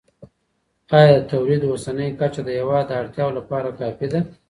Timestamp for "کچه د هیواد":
2.19-2.85